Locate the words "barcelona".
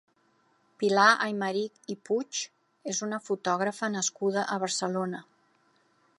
4.67-5.23